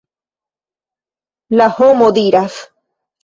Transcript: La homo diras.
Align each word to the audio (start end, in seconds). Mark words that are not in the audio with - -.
La 1.61 1.69
homo 1.77 2.09
diras. 2.21 2.57